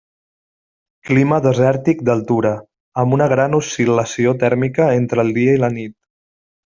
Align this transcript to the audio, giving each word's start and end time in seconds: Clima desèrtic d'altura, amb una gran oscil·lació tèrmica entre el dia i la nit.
Clima 1.09 1.37
desèrtic 1.47 1.99
d'altura, 2.07 2.53
amb 3.01 3.15
una 3.17 3.27
gran 3.33 3.57
oscil·lació 3.59 4.33
tèrmica 4.45 4.89
entre 5.03 5.25
el 5.25 5.31
dia 5.37 5.55
i 5.59 5.61
la 5.65 5.71
nit. 5.77 5.95